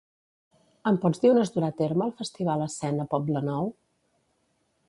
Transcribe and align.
Em 0.91 0.97
pots 1.03 1.21
dir 1.25 1.29
on 1.33 1.41
es 1.43 1.53
durà 1.57 1.69
a 1.75 1.77
terme 1.83 2.05
el 2.07 2.15
Festival 2.23 2.67
Escena 2.69 3.09
Poblenou? 3.15 3.73